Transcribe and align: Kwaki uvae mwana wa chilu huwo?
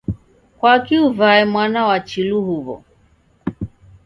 Kwaki 0.57 0.95
uvae 1.07 1.41
mwana 1.51 1.81
wa 1.89 1.97
chilu 2.07 2.39
huwo? 2.45 2.75